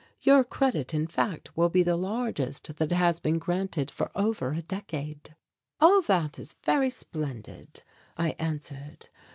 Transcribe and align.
Your 0.21 0.43
credit, 0.43 0.95
in 0.95 1.05
fact, 1.05 1.55
will 1.55 1.69
be 1.69 1.83
the 1.83 1.95
largest 1.95 2.75
that 2.77 2.91
has 2.91 3.19
been 3.19 3.37
granted 3.37 3.91
for 3.91 4.09
over 4.15 4.49
a 4.51 4.63
decade." 4.63 5.35
"All 5.79 6.01
that 6.01 6.39
is 6.39 6.55
very 6.65 6.89
splendid," 6.89 7.83
I 8.17 8.31
answered. 8.39 9.09